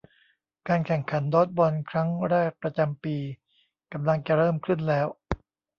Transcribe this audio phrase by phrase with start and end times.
[0.67, 3.15] การแข่งขันดอดจ์บอลครั้งแรกประจำปี
[3.93, 5.07] กำลังจะเริ่มขึ้นแล้ว